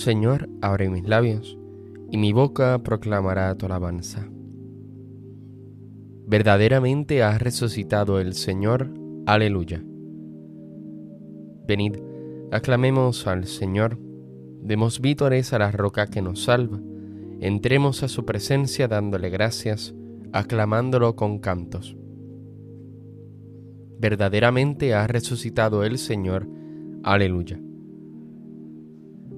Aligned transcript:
Señor, 0.00 0.48
abre 0.62 0.88
mis 0.88 1.06
labios, 1.06 1.58
y 2.10 2.16
mi 2.16 2.32
boca 2.32 2.82
proclamará 2.82 3.54
tu 3.56 3.66
alabanza. 3.66 4.26
Verdaderamente 6.26 7.22
ha 7.22 7.36
resucitado 7.36 8.18
el 8.18 8.32
Señor, 8.32 8.94
aleluya. 9.26 9.84
Venid, 11.68 11.96
aclamemos 12.50 13.26
al 13.26 13.44
Señor, 13.44 13.98
demos 14.62 15.02
vítores 15.02 15.52
a 15.52 15.58
la 15.58 15.70
roca 15.70 16.06
que 16.06 16.22
nos 16.22 16.44
salva, 16.44 16.80
entremos 17.40 18.02
a 18.02 18.08
su 18.08 18.24
presencia 18.24 18.88
dándole 18.88 19.28
gracias, 19.28 19.94
aclamándolo 20.32 21.14
con 21.14 21.40
cantos. 21.40 21.94
Verdaderamente 23.98 24.94
ha 24.94 25.06
resucitado 25.06 25.84
el 25.84 25.98
Señor, 25.98 26.48
aleluya 27.02 27.60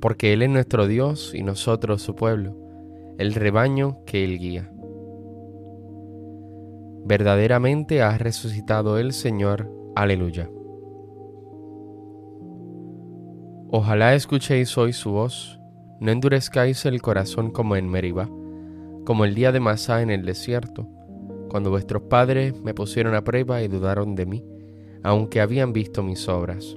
porque 0.00 0.32
Él 0.32 0.42
es 0.42 0.50
nuestro 0.50 0.86
Dios 0.86 1.32
y 1.34 1.42
nosotros 1.42 2.02
su 2.02 2.14
pueblo, 2.14 2.56
el 3.18 3.34
rebaño 3.34 4.04
que 4.06 4.24
Él 4.24 4.38
guía. 4.38 4.70
Verdaderamente 7.04 8.02
ha 8.02 8.16
resucitado 8.18 8.98
el 8.98 9.12
Señor, 9.12 9.70
aleluya. 9.94 10.50
Ojalá 13.70 14.14
escuchéis 14.14 14.76
hoy 14.78 14.92
su 14.92 15.10
voz, 15.10 15.60
no 16.00 16.10
endurezcáis 16.10 16.86
el 16.86 17.02
corazón 17.02 17.50
como 17.50 17.76
en 17.76 17.88
Meribá, 17.88 18.28
como 19.04 19.24
el 19.24 19.34
día 19.34 19.52
de 19.52 19.60
Masá 19.60 20.02
en 20.02 20.10
el 20.10 20.24
desierto, 20.24 20.88
cuando 21.50 21.70
vuestros 21.70 22.02
padres 22.02 22.60
me 22.62 22.74
pusieron 22.74 23.14
a 23.14 23.24
prueba 23.24 23.62
y 23.62 23.68
dudaron 23.68 24.14
de 24.14 24.26
mí, 24.26 24.44
aunque 25.02 25.40
habían 25.40 25.72
visto 25.72 26.02
mis 26.02 26.28
obras 26.28 26.76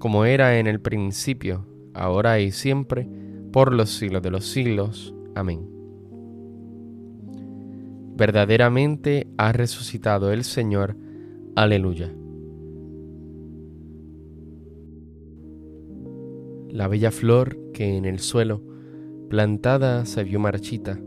como 0.00 0.24
era 0.24 0.58
en 0.58 0.66
el 0.66 0.80
principio, 0.80 1.66
ahora 1.92 2.40
y 2.40 2.50
siempre, 2.50 3.06
por 3.52 3.74
los 3.74 3.90
siglos 3.90 4.22
de 4.22 4.30
los 4.30 4.46
siglos. 4.46 5.14
Amén. 5.34 5.68
Verdaderamente 8.16 9.28
ha 9.36 9.52
resucitado 9.52 10.32
el 10.32 10.44
Señor. 10.44 10.96
Aleluya. 11.54 12.10
La 16.70 16.88
bella 16.88 17.10
flor 17.10 17.58
que 17.74 17.96
en 17.96 18.06
el 18.06 18.20
suelo 18.20 18.62
plantada 19.28 20.06
se 20.06 20.24
vio 20.24 20.40
marchita, 20.40 20.98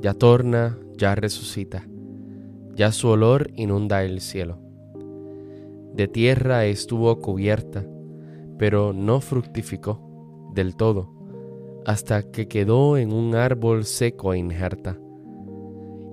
ya 0.00 0.14
torna, 0.14 0.78
ya 0.96 1.14
resucita, 1.14 1.86
ya 2.74 2.92
su 2.92 3.08
olor 3.08 3.50
inunda 3.56 4.04
el 4.04 4.22
cielo. 4.22 4.58
De 5.94 6.08
tierra 6.08 6.64
estuvo 6.64 7.20
cubierta, 7.20 7.86
pero 8.58 8.92
no 8.92 9.20
fructificó 9.20 10.50
del 10.54 10.76
todo, 10.76 11.12
hasta 11.84 12.22
que 12.22 12.48
quedó 12.48 12.96
en 12.96 13.12
un 13.12 13.34
árbol 13.34 13.84
seco 13.84 14.32
e 14.32 14.38
injerta. 14.38 14.98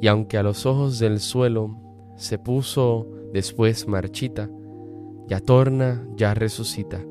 Y 0.01 0.07
aunque 0.07 0.37
a 0.37 0.43
los 0.43 0.65
ojos 0.65 0.99
del 0.99 1.19
suelo 1.19 1.77
se 2.17 2.37
puso 2.37 3.07
después 3.31 3.87
marchita, 3.87 4.49
ya 5.27 5.39
torna, 5.39 6.05
ya 6.17 6.33
resucita, 6.33 7.01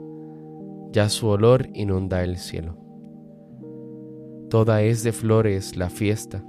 ya 0.92 1.08
su 1.08 1.28
olor 1.28 1.68
inunda 1.72 2.22
el 2.22 2.36
cielo. 2.36 2.76
Toda 4.50 4.82
es 4.82 5.02
de 5.02 5.12
flores 5.12 5.78
la 5.78 5.88
fiesta, 5.88 6.44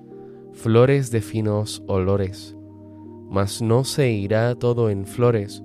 flores 0.52 1.10
de 1.10 1.22
finos 1.22 1.82
olores, 1.88 2.58
mas 3.30 3.62
no 3.62 3.86
se 3.86 4.12
irá 4.12 4.54
todo 4.56 4.90
en 4.90 5.06
flores, 5.06 5.64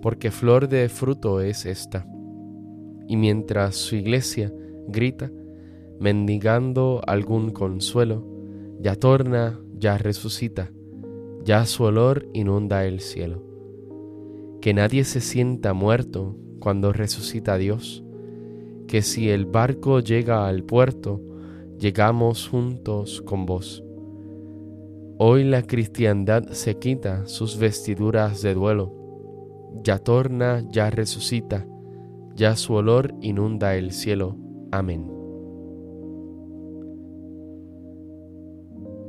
porque 0.00 0.30
flor 0.30 0.68
de 0.68 0.88
fruto 0.88 1.42
es 1.42 1.66
esta 1.66 2.06
y 3.08 3.16
mientras 3.16 3.76
su 3.76 3.96
iglesia 3.96 4.52
grita, 4.88 5.30
mendigando 6.00 7.00
algún 7.06 7.50
consuelo, 7.50 8.26
ya 8.80 8.96
torna, 8.96 9.60
ya 9.78 9.98
resucita, 9.98 10.70
ya 11.44 11.66
su 11.66 11.84
olor 11.84 12.28
inunda 12.32 12.84
el 12.84 13.00
cielo. 13.00 13.42
Que 14.60 14.74
nadie 14.74 15.04
se 15.04 15.20
sienta 15.20 15.74
muerto 15.74 16.36
cuando 16.58 16.92
resucita 16.92 17.56
Dios, 17.58 18.04
que 18.88 19.02
si 19.02 19.30
el 19.30 19.46
barco 19.46 20.00
llega 20.00 20.46
al 20.46 20.62
puerto, 20.62 21.20
llegamos 21.78 22.48
juntos 22.48 23.22
con 23.22 23.46
vos. 23.46 23.84
Hoy 25.18 25.44
la 25.44 25.62
cristiandad 25.62 26.48
se 26.50 26.78
quita 26.78 27.26
sus 27.26 27.58
vestiduras 27.58 28.42
de 28.42 28.54
duelo, 28.54 28.92
ya 29.82 29.98
torna, 29.98 30.64
ya 30.70 30.90
resucita, 30.90 31.66
ya 32.34 32.56
su 32.56 32.74
olor 32.74 33.14
inunda 33.20 33.76
el 33.76 33.92
cielo. 33.92 34.36
Amén. 34.72 35.10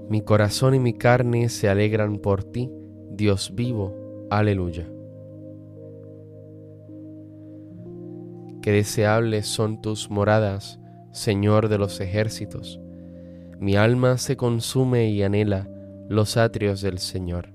Mi 0.10 0.22
corazón 0.22 0.76
y 0.76 0.80
mi 0.80 0.94
carne 0.94 1.50
se 1.50 1.68
alegran 1.68 2.20
por 2.20 2.44
ti, 2.44 2.72
Dios 3.12 3.54
vivo. 3.56 4.28
Aleluya. 4.30 4.88
Qué 8.62 8.72
deseables 8.72 9.48
son 9.48 9.82
tus 9.82 10.10
moradas, 10.12 10.80
Señor 11.12 11.70
de 11.70 11.78
los 11.80 12.00
ejércitos. 12.02 12.80
Mi 13.60 13.76
alma 13.76 14.18
se 14.18 14.38
consume 14.38 15.10
y 15.10 15.24
anhela 15.24 15.68
los 16.08 16.38
atrios 16.38 16.82
del 16.82 17.00
Señor. 17.00 17.50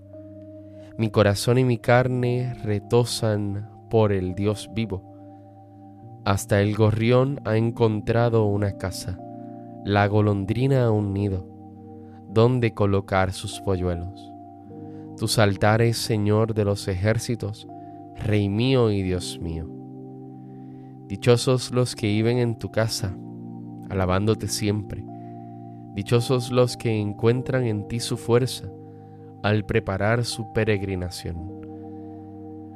Mi 0.97 1.11
corazón 1.11 1.59
y 1.59 1.65
mi 1.65 1.79
carne 1.79 2.55
retosan 2.65 3.71
por 3.91 4.13
el 4.13 4.35
Dios 4.35 4.69
vivo 4.75 5.10
hasta 6.25 6.61
el 6.61 6.77
gorrión 6.77 7.41
ha 7.45 7.57
encontrado 7.57 8.45
una 8.47 8.73
casa, 8.73 9.19
la 9.85 10.07
golondrina 10.07 10.91
un 10.91 11.15
nido, 11.15 11.47
donde 12.29 12.75
colocar 12.75 13.33
sus 13.33 13.61
polluelos. 13.61 14.31
Tus 15.17 15.39
altares, 15.39 15.97
Señor 15.97 16.55
de 16.55 16.65
los 16.65 16.89
ejércitos, 16.89 17.67
Rey 18.17 18.49
mío 18.49 18.91
y 18.91 19.03
Dios 19.03 19.39
mío. 19.41 19.67
Dichosos 21.09 21.73
los 21.73 21.97
que 21.97 22.07
viven 22.07 22.39
en 22.39 22.59
tu 22.59 22.71
casa, 22.71 23.17
alabándote 23.89 24.47
siempre. 24.47 25.05
Dichosos 25.95 26.53
los 26.53 26.77
que 26.77 27.01
encuentran 27.01 27.67
en 27.67 27.89
ti 27.89 27.99
su 27.99 28.17
fuerza 28.17 28.69
al 29.43 29.65
preparar 29.65 30.25
su 30.25 30.53
peregrinación. 30.53 31.61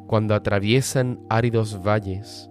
Cuando 0.06 0.34
atraviesan 0.34 1.20
áridos 1.28 1.82
valles, 1.86 2.50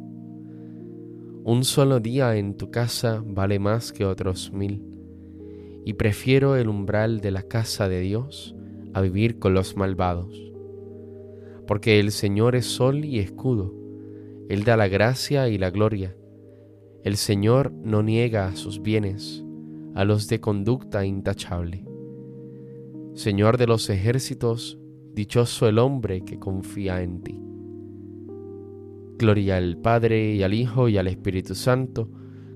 Un 1.43 1.63
solo 1.63 1.99
día 1.99 2.35
en 2.35 2.55
tu 2.55 2.69
casa 2.69 3.23
vale 3.25 3.57
más 3.57 3.91
que 3.91 4.05
otros 4.05 4.53
mil, 4.53 4.83
y 5.83 5.93
prefiero 5.93 6.55
el 6.55 6.69
umbral 6.69 7.19
de 7.19 7.31
la 7.31 7.41
casa 7.41 7.89
de 7.89 7.99
Dios 7.99 8.55
a 8.93 9.01
vivir 9.01 9.39
con 9.39 9.55
los 9.55 9.75
malvados. 9.75 10.51
Porque 11.65 11.99
el 11.99 12.11
Señor 12.11 12.55
es 12.55 12.67
sol 12.67 13.05
y 13.05 13.17
escudo, 13.17 13.73
Él 14.49 14.63
da 14.63 14.77
la 14.77 14.87
gracia 14.87 15.49
y 15.49 15.57
la 15.57 15.71
gloria. 15.71 16.15
El 17.03 17.17
Señor 17.17 17.71
no 17.71 18.03
niega 18.03 18.55
sus 18.55 18.83
bienes 18.83 19.43
a 19.95 20.05
los 20.05 20.27
de 20.27 20.39
conducta 20.39 21.07
intachable. 21.07 21.87
Señor 23.15 23.57
de 23.57 23.65
los 23.65 23.89
ejércitos, 23.89 24.77
dichoso 25.15 25.67
el 25.67 25.79
hombre 25.79 26.23
que 26.23 26.37
confía 26.37 27.01
en 27.01 27.23
ti. 27.23 27.50
Gloria 29.21 29.57
al 29.57 29.77
Padre 29.77 30.33
y 30.33 30.41
al 30.41 30.51
Hijo 30.51 30.89
y 30.89 30.97
al 30.97 31.05
Espíritu 31.05 31.53
Santo, 31.53 32.09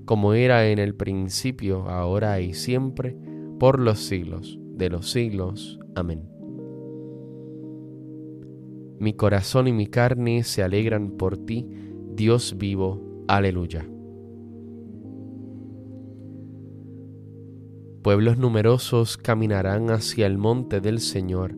como 0.04 0.34
era 0.34 0.68
en 0.68 0.80
el 0.80 0.96
principio, 0.96 1.88
ahora 1.88 2.42
y 2.42 2.56
siempre, 2.56 3.16
por 3.60 3.80
los 3.80 4.00
siglos 4.00 4.58
de 4.72 4.90
los 4.90 5.12
siglos. 5.12 5.80
Amén. 5.94 6.28
Mi 8.98 9.14
corazón 9.14 9.68
y 9.68 9.74
mi 9.74 9.86
carne 9.86 10.44
se 10.44 10.64
alegran 10.64 11.12
por 11.12 11.38
ti, 11.38 11.68
Dios 12.16 12.58
vivo. 12.58 13.24
Aleluya. 13.28 13.88
Pueblos 18.02 18.40
numerosos 18.40 19.18
caminarán 19.18 19.92
hacia 19.92 20.26
el 20.26 20.40
monte 20.40 20.82
del 20.82 21.00
Señor. 21.00 21.56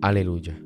Aleluya. 0.00 0.65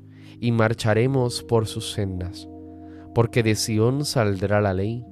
y 0.41 0.51
marcharemos 0.51 1.41
por 1.41 1.67
sus 1.67 1.93
sendas, 1.93 2.49
porque 3.15 3.43
de 3.43 3.55
Sión 3.55 4.03
saldrá 4.03 4.59
la 4.59 4.73
ley, 4.73 5.05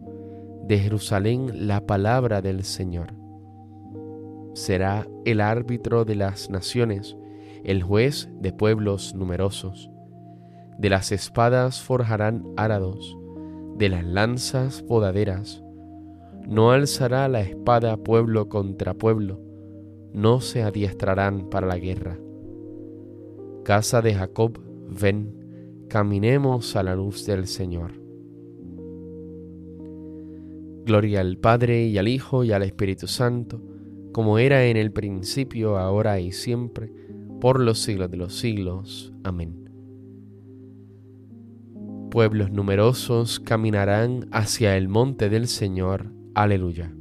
de 0.67 0.77
Jerusalén 0.79 1.67
la 1.67 1.85
palabra 1.87 2.41
del 2.41 2.65
Señor. 2.65 3.13
Será 4.53 5.07
el 5.23 5.39
árbitro 5.39 6.03
de 6.03 6.15
las 6.15 6.49
naciones, 6.49 7.15
el 7.63 7.81
juez 7.81 8.29
de 8.41 8.51
pueblos 8.51 9.15
numerosos. 9.15 9.89
De 10.77 10.89
las 10.89 11.13
espadas 11.13 11.81
forjarán 11.81 12.43
árados, 12.57 13.17
de 13.77 13.87
las 13.87 14.03
lanzas 14.03 14.81
podaderas 14.81 15.63
no 16.49 16.71
alzará 16.71 17.27
la 17.27 17.41
espada 17.41 17.95
pueblo 17.95 18.49
contra 18.49 18.95
pueblo, 18.95 19.39
no 20.13 20.41
se 20.41 20.63
adiestrarán 20.63 21.47
para 21.51 21.67
la 21.67 21.77
guerra. 21.77 22.17
Casa 23.63 24.01
de 24.01 24.15
Jacob, 24.15 24.59
ven, 24.89 25.85
caminemos 25.87 26.75
a 26.75 26.83
la 26.83 26.95
luz 26.95 27.25
del 27.25 27.47
Señor. 27.47 27.91
Gloria 30.85 31.21
al 31.21 31.37
Padre 31.37 31.85
y 31.87 31.97
al 31.97 32.07
Hijo 32.07 32.43
y 32.43 32.51
al 32.51 32.63
Espíritu 32.63 33.07
Santo, 33.07 33.61
como 34.11 34.39
era 34.39 34.65
en 34.65 34.77
el 34.77 34.91
principio, 34.91 35.77
ahora 35.77 36.19
y 36.19 36.31
siempre, 36.31 36.91
por 37.39 37.59
los 37.59 37.79
siglos 37.79 38.09
de 38.09 38.17
los 38.17 38.35
siglos. 38.35 39.13
Amén. 39.23 39.69
Pueblos 42.09 42.51
numerosos 42.51 43.39
caminarán 43.39 44.27
hacia 44.31 44.75
el 44.75 44.87
monte 44.87 45.29
del 45.29 45.47
Señor 45.47 46.11
Aleluya. 46.33 46.91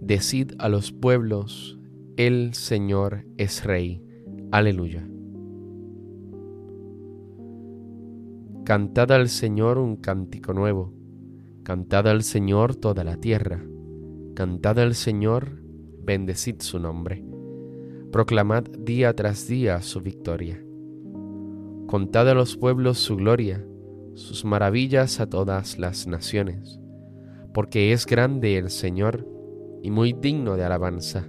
Decid 0.00 0.52
a 0.58 0.68
los 0.68 0.92
pueblos, 0.92 1.78
el 2.16 2.54
Señor 2.54 3.24
es 3.36 3.64
Rey. 3.64 4.02
Aleluya. 4.50 5.08
Cantad 8.64 9.12
al 9.12 9.28
Señor 9.28 9.78
un 9.78 9.96
cántico 9.96 10.52
nuevo. 10.52 10.92
Cantad 11.62 12.08
al 12.08 12.22
Señor 12.22 12.76
toda 12.76 13.04
la 13.04 13.16
tierra. 13.16 13.64
Cantad 14.34 14.78
al 14.78 14.94
Señor, 14.94 15.62
bendecid 16.02 16.60
su 16.60 16.78
nombre. 16.78 17.24
Proclamad 18.10 18.64
día 18.64 19.14
tras 19.14 19.48
día 19.48 19.82
su 19.82 20.00
victoria. 20.00 20.62
Contad 21.86 22.28
a 22.28 22.34
los 22.34 22.56
pueblos 22.56 22.98
su 22.98 23.16
gloria 23.16 23.64
sus 24.14 24.44
maravillas 24.44 25.20
a 25.20 25.28
todas 25.28 25.78
las 25.78 26.06
naciones, 26.06 26.80
porque 27.52 27.92
es 27.92 28.06
grande 28.06 28.56
el 28.56 28.70
Señor 28.70 29.28
y 29.82 29.90
muy 29.90 30.12
digno 30.12 30.56
de 30.56 30.64
alabanza, 30.64 31.28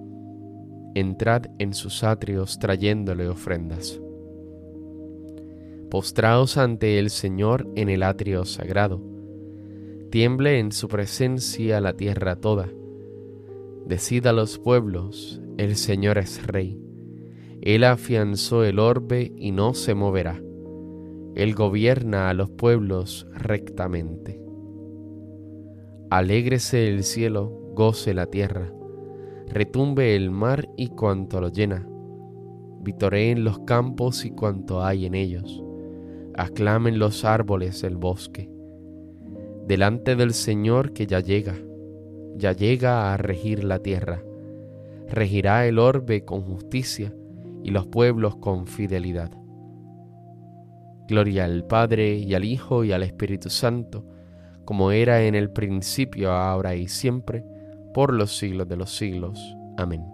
Entrad 0.95 1.45
en 1.59 1.73
sus 1.73 2.03
atrios 2.03 2.59
trayéndole 2.59 3.27
ofrendas. 3.27 3.99
Postraos 5.89 6.57
ante 6.57 6.99
el 6.99 7.09
Señor 7.09 7.67
en 7.75 7.89
el 7.89 8.03
atrio 8.03 8.45
sagrado. 8.45 9.01
Tiemble 10.09 10.59
en 10.59 10.71
su 10.71 10.87
presencia 10.87 11.81
la 11.81 11.93
tierra 11.93 12.35
toda. 12.35 12.69
Decida 13.85 14.29
a 14.29 14.33
los 14.33 14.59
pueblos, 14.59 15.41
el 15.57 15.75
Señor 15.75 16.17
es 16.17 16.45
Rey. 16.45 16.79
Él 17.61 17.83
afianzó 17.83 18.63
el 18.63 18.79
orbe 18.79 19.31
y 19.35 19.51
no 19.51 19.73
se 19.73 19.95
moverá 19.95 20.41
él 21.35 21.55
gobierna 21.55 22.29
a 22.29 22.33
los 22.33 22.49
pueblos 22.49 23.27
rectamente. 23.33 24.39
Alégrese 26.09 26.89
el 26.89 27.03
cielo, 27.03 27.49
goce 27.73 28.13
la 28.13 28.25
tierra, 28.25 28.71
retumbe 29.51 30.15
el 30.15 30.31
mar 30.31 30.69
y 30.77 30.87
cuanto 30.87 31.41
lo 31.41 31.49
llena, 31.49 31.85
vitoreen 32.81 33.43
los 33.43 33.59
campos 33.59 34.25
y 34.25 34.31
cuanto 34.31 34.83
hay 34.83 35.05
en 35.05 35.13
ellos, 35.13 35.63
aclamen 36.35 36.99
los 36.99 37.25
árboles 37.25 37.81
del 37.81 37.97
bosque, 37.97 38.49
delante 39.67 40.15
del 40.15 40.33
Señor 40.33 40.93
que 40.93 41.05
ya 41.05 41.19
llega, 41.19 41.55
ya 42.37 42.53
llega 42.53 43.13
a 43.13 43.17
regir 43.17 43.63
la 43.65 43.79
tierra, 43.79 44.23
regirá 45.09 45.67
el 45.67 45.79
orbe 45.79 46.23
con 46.23 46.41
justicia 46.41 47.13
y 47.63 47.71
los 47.71 47.87
pueblos 47.87 48.37
con 48.37 48.67
fidelidad. 48.67 49.31
Gloria 51.07 51.43
al 51.43 51.65
Padre 51.65 52.15
y 52.15 52.33
al 52.35 52.45
Hijo 52.45 52.85
y 52.85 52.93
al 52.93 53.03
Espíritu 53.03 53.49
Santo, 53.49 54.05
como 54.63 54.91
era 54.91 55.23
en 55.23 55.35
el 55.35 55.51
principio, 55.51 56.31
ahora 56.31 56.73
y 56.75 56.87
siempre, 56.87 57.43
por 57.93 58.13
los 58.13 58.37
siglos 58.37 58.67
de 58.67 58.77
los 58.77 58.95
siglos. 58.95 59.57
Amén. 59.77 60.05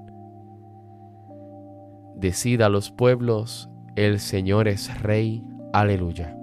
Decida 2.15 2.65
a 2.65 2.69
los 2.69 2.91
pueblos, 2.91 3.69
el 3.95 4.19
Señor 4.19 4.67
es 4.67 5.01
Rey. 5.01 5.43
Aleluya. 5.73 6.35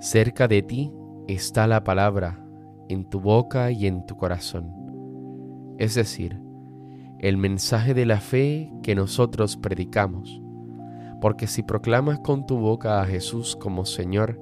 Cerca 0.00 0.48
de 0.48 0.62
ti 0.62 0.92
está 1.26 1.66
la 1.66 1.84
palabra, 1.84 2.42
en 2.88 3.04
tu 3.04 3.20
boca 3.20 3.70
y 3.70 3.86
en 3.86 4.06
tu 4.06 4.16
corazón. 4.16 4.72
Es 5.76 5.94
decir, 5.94 6.40
el 7.18 7.36
mensaje 7.36 7.94
de 7.94 8.06
la 8.06 8.20
fe 8.20 8.72
que 8.82 8.94
nosotros 8.94 9.56
predicamos. 9.56 10.40
Porque 11.20 11.46
si 11.46 11.62
proclamas 11.62 12.20
con 12.20 12.46
tu 12.46 12.58
boca 12.58 13.02
a 13.02 13.06
Jesús 13.06 13.56
como 13.56 13.84
Señor 13.84 14.40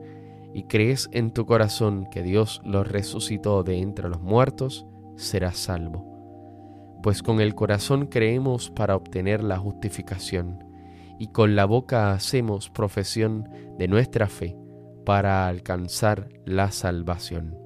y 0.57 0.63
crees 0.63 1.11
en 1.13 1.33
tu 1.33 1.45
corazón 1.45 2.07
que 2.11 2.23
Dios 2.23 2.63
lo 2.65 2.83
resucitó 2.83 3.63
de 3.63 3.77
entre 3.77 4.09
los 4.09 4.23
muertos, 4.23 4.87
serás 5.15 5.59
salvo. 5.59 6.99
Pues 7.03 7.23
con 7.23 7.43
el 7.43 7.55
corazón 7.55 8.07
creemos 8.07 8.71
para 8.71 8.97
obtener 8.97 9.45
la 9.45 9.59
justificación 9.59 10.65
y 11.19 11.27
con 11.27 11.57
la 11.57 11.67
boca 11.67 12.13
hacemos 12.13 12.71
profesión 12.71 13.51
de 13.77 13.87
nuestra 13.87 14.29
fe 14.29 14.57
para 15.05 15.47
alcanzar 15.47 16.31
la 16.47 16.71
salvación. 16.71 17.66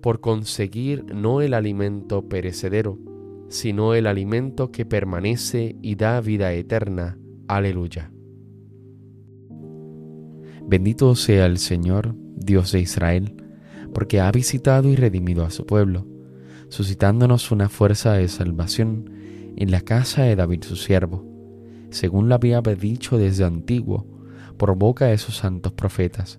por 0.00 0.20
conseguir 0.20 1.04
no 1.14 1.40
el 1.40 1.54
alimento 1.54 2.28
perecedero, 2.28 2.98
sino 3.48 3.94
el 3.94 4.06
alimento 4.06 4.70
que 4.70 4.84
permanece 4.84 5.76
y 5.82 5.94
da 5.94 6.20
vida 6.20 6.52
eterna. 6.52 7.18
Aleluya. 7.46 8.10
Bendito 10.66 11.14
sea 11.14 11.46
el 11.46 11.58
Señor, 11.58 12.14
Dios 12.36 12.72
de 12.72 12.80
Israel, 12.80 13.36
porque 13.94 14.20
ha 14.20 14.30
visitado 14.30 14.88
y 14.90 14.96
redimido 14.96 15.44
a 15.44 15.50
su 15.50 15.64
pueblo, 15.64 16.06
suscitándonos 16.68 17.50
una 17.50 17.70
fuerza 17.70 18.12
de 18.12 18.28
salvación 18.28 19.10
en 19.56 19.70
la 19.70 19.80
casa 19.80 20.24
de 20.24 20.36
David 20.36 20.62
su 20.64 20.76
siervo, 20.76 21.24
según 21.90 22.28
lo 22.28 22.34
había 22.34 22.60
dicho 22.60 23.16
desde 23.16 23.44
antiguo, 23.44 24.06
por 24.58 24.76
boca 24.76 25.06
de 25.06 25.16
sus 25.18 25.36
santos 25.36 25.72
profetas. 25.72 26.38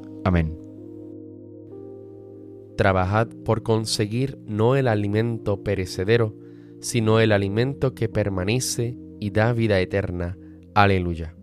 Amén. 0.23 0.57
Trabajad 2.77 3.27
por 3.45 3.63
conseguir 3.63 4.39
no 4.45 4.75
el 4.75 4.87
alimento 4.87 5.63
perecedero, 5.63 6.35
sino 6.79 7.19
el 7.19 7.31
alimento 7.31 7.93
que 7.93 8.09
permanece 8.09 8.97
y 9.19 9.29
da 9.29 9.53
vida 9.53 9.79
eterna. 9.79 10.37
Aleluya. 10.73 11.35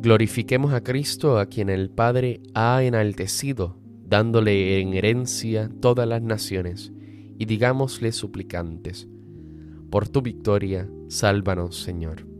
Glorifiquemos 0.00 0.72
a 0.72 0.82
Cristo 0.82 1.38
a 1.38 1.46
quien 1.46 1.68
el 1.70 1.88
Padre 1.90 2.40
ha 2.54 2.82
enaltecido, 2.82 3.76
dándole 4.04 4.80
en 4.80 4.94
herencia 4.94 5.70
todas 5.80 6.08
las 6.08 6.22
naciones, 6.22 6.92
y 7.38 7.44
digámosle 7.46 8.10
suplicantes, 8.12 9.08
por 9.90 10.08
tu 10.08 10.22
victoria, 10.22 10.88
sálvanos 11.08 11.76
Señor. 11.76 12.31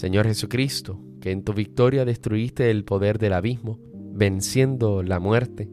Señor 0.00 0.24
Jesucristo, 0.24 0.98
que 1.20 1.30
en 1.30 1.44
tu 1.44 1.52
victoria 1.52 2.06
destruiste 2.06 2.70
el 2.70 2.86
poder 2.86 3.18
del 3.18 3.34
abismo, 3.34 3.78
venciendo 4.14 5.02
la 5.02 5.20
muerte 5.20 5.68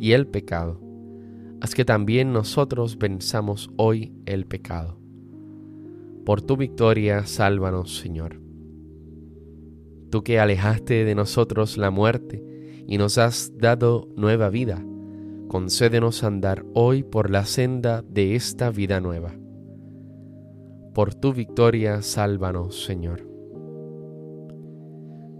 y 0.00 0.12
el 0.12 0.26
pecado, 0.26 0.80
haz 1.60 1.74
que 1.74 1.84
también 1.84 2.32
nosotros 2.32 2.96
venzamos 2.96 3.68
hoy 3.76 4.14
el 4.24 4.46
pecado. 4.46 4.98
Por 6.24 6.40
tu 6.40 6.56
victoria, 6.56 7.26
sálvanos, 7.26 7.98
Señor. 7.98 8.40
Tú 10.10 10.24
que 10.24 10.40
alejaste 10.40 11.04
de 11.04 11.14
nosotros 11.14 11.76
la 11.76 11.90
muerte 11.90 12.42
y 12.86 12.96
nos 12.96 13.18
has 13.18 13.52
dado 13.58 14.08
nueva 14.16 14.48
vida, 14.48 14.82
concédenos 15.48 16.24
andar 16.24 16.64
hoy 16.72 17.02
por 17.02 17.28
la 17.28 17.44
senda 17.44 18.00
de 18.00 18.36
esta 18.36 18.70
vida 18.70 19.02
nueva. 19.02 19.34
Por 20.94 21.14
tu 21.14 21.34
victoria, 21.34 22.00
sálvanos, 22.00 22.82
Señor. 22.82 23.25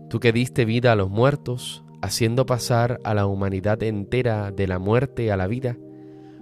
Tú 0.08 0.20
que 0.20 0.32
diste 0.32 0.64
vida 0.64 0.92
a 0.92 0.96
los 0.96 1.10
muertos, 1.10 1.84
haciendo 2.00 2.46
pasar 2.46 3.00
a 3.02 3.14
la 3.14 3.26
humanidad 3.26 3.82
entera 3.82 4.52
de 4.52 4.68
la 4.68 4.78
muerte 4.78 5.32
a 5.32 5.36
la 5.36 5.48
vida, 5.48 5.76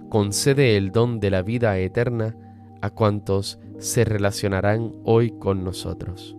concede 0.09 0.77
el 0.77 0.91
don 0.91 1.19
de 1.19 1.31
la 1.31 1.41
vida 1.41 1.77
eterna 1.79 2.37
a 2.81 2.91
cuantos 2.91 3.59
se 3.79 4.05
relacionarán 4.05 4.93
hoy 5.03 5.31
con 5.31 5.63
nosotros. 5.63 6.37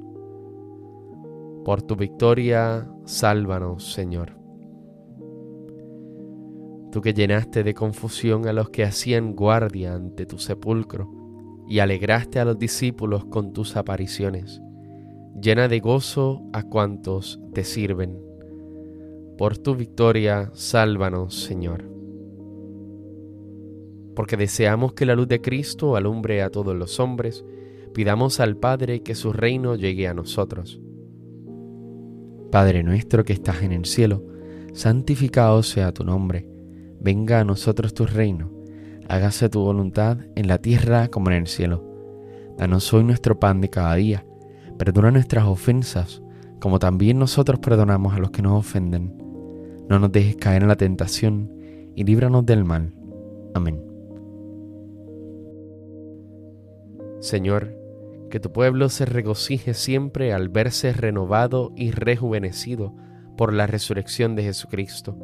Por 1.65 1.83
tu 1.83 1.97
victoria, 1.97 2.89
sálvanos, 3.05 3.93
Señor. 3.93 4.37
Tú 6.93 7.01
que 7.01 7.13
llenaste 7.13 7.65
de 7.65 7.75
confusión 7.75 8.47
a 8.47 8.53
los 8.53 8.71
que 8.71 8.85
hacían 8.85 9.35
guardia 9.35 9.95
ante 9.95 10.27
tu 10.27 10.39
sepulcro 10.39 11.11
y 11.69 11.81
alegraste 11.81 12.39
a 12.39 12.45
los 12.45 12.57
discípulos 12.57 13.25
con 13.25 13.53
tus 13.53 13.77
apariciones 13.77 14.63
llena 15.47 15.69
de 15.69 15.79
gozo 15.79 16.43
a 16.53 16.65
cuantos 16.65 17.39
te 17.55 17.63
sirven. 17.63 18.19
Por 19.39 19.57
tu 19.57 19.77
victoria, 19.77 20.51
sálvanos, 20.55 21.37
Señor. 21.37 21.85
Porque 24.17 24.37
deseamos 24.37 24.95
que 24.95 25.07
la 25.07 25.15
luz 25.15 25.29
de 25.29 25.41
Cristo 25.41 25.95
alumbre 25.95 26.43
a 26.43 26.51
todos 26.51 26.75
los 26.75 26.99
hombres, 26.99 27.45
pidamos 27.95 28.41
al 28.41 28.57
Padre 28.57 29.05
que 29.05 29.15
su 29.15 29.33
reino 29.33 29.77
llegue 29.77 30.09
a 30.09 30.15
nosotros. 30.15 30.81
Padre 32.51 32.83
nuestro 32.83 33.25
que 33.25 33.35
estás 33.35 33.63
en 33.63 33.71
el 33.71 33.85
cielo, 33.85 34.25
santificado 34.73 35.63
sea 35.63 35.93
tu 35.93 36.03
nombre, 36.03 36.49
venga 36.99 37.39
a 37.39 37.45
nosotros 37.45 37.95
tu 37.95 38.05
reino, 38.05 38.51
hágase 39.09 39.49
tu 39.49 39.61
voluntad 39.61 40.19
en 40.35 40.49
la 40.49 40.59
tierra 40.59 41.07
como 41.07 41.31
en 41.31 41.37
el 41.37 41.47
cielo. 41.47 41.85
Danos 42.59 42.93
hoy 42.93 43.05
nuestro 43.05 43.39
pan 43.39 43.61
de 43.61 43.71
cada 43.71 43.95
día 43.95 44.27
Perdona 44.79 45.11
nuestras 45.11 45.47
ofensas, 45.47 46.23
como 46.61 46.79
también 46.79 47.19
nosotros 47.19 47.61
perdonamos 47.61 48.15
a 48.15 48.19
los 48.19 48.31
que 48.31 48.43
nos 48.43 48.59
ofenden. 48.59 49.15
No 49.89 49.99
nos 49.99 50.13
dejes 50.13 50.37
caer 50.37 50.63
en 50.63 50.69
la 50.69 50.77
tentación 50.77 51.51
y 51.95 52.05
líbranos 52.05 52.45
del 52.45 52.65
mal. 52.65 52.93
Amén. 53.55 53.83
Señor, 57.21 57.75
que 58.31 58.41
tu 58.41 58.53
pueblo 58.53 58.89
se 58.89 59.07
regocije 59.07 59.75
siempre 59.75 60.33
al 60.33 60.49
verse 60.49 60.93
renovado 60.93 61.73
y 61.77 61.91
rejuvenecido 61.91 62.95
por 63.37 63.53
la 63.53 63.67
resurrección 63.67 64.35
de 64.35 64.43
Jesucristo, 64.43 65.17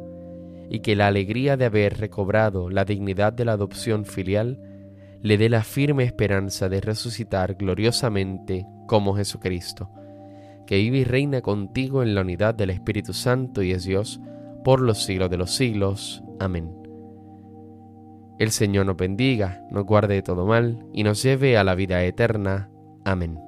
y 0.69 0.79
que 0.79 0.95
la 0.95 1.07
alegría 1.07 1.57
de 1.57 1.65
haber 1.65 1.97
recobrado 1.99 2.69
la 2.69 2.85
dignidad 2.85 3.33
de 3.33 3.45
la 3.45 3.53
adopción 3.53 4.05
filial 4.05 4.59
le 5.23 5.37
dé 5.37 5.47
la 5.47 5.63
firme 5.63 6.03
esperanza 6.03 6.67
de 6.67 6.81
resucitar 6.81 7.55
gloriosamente 7.55 8.67
como 8.87 9.15
Jesucristo, 9.15 9.89
que 10.67 10.75
vive 10.75 10.99
y 10.99 11.03
reina 11.05 11.41
contigo 11.41 12.03
en 12.03 12.13
la 12.13 12.21
unidad 12.21 12.53
del 12.53 12.69
Espíritu 12.69 13.13
Santo 13.13 13.63
y 13.63 13.71
es 13.71 13.85
Dios 13.85 14.19
por 14.65 14.81
los 14.81 15.03
siglos 15.03 15.29
de 15.29 15.37
los 15.37 15.51
siglos. 15.51 16.21
Amén. 16.39 16.75
El 18.37 18.51
Señor 18.51 18.85
nos 18.85 18.97
bendiga, 18.97 19.65
nos 19.71 19.85
guarde 19.85 20.15
de 20.15 20.23
todo 20.23 20.45
mal 20.45 20.85
y 20.93 21.03
nos 21.03 21.23
lleve 21.23 21.57
a 21.57 21.63
la 21.63 21.75
vida 21.75 22.03
eterna. 22.03 22.69
Amén. 23.05 23.39